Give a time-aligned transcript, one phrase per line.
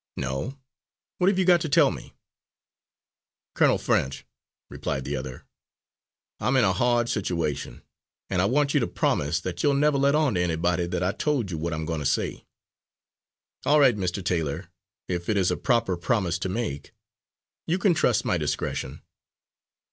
[0.17, 0.57] "No.
[1.19, 2.15] What have you got to tell me?"
[3.53, 4.25] "Colonel French,"
[4.67, 5.45] replied the other,
[6.39, 7.83] "I'm in a hard situation,
[8.27, 11.03] and I want you to promise that you'll never let on to any body that
[11.03, 12.47] I told you what I'm going to say."
[13.63, 14.25] "All right, Mr.
[14.25, 14.69] Taylor,
[15.07, 16.93] if it is a proper promise to make.
[17.67, 19.03] You can trust my discretion."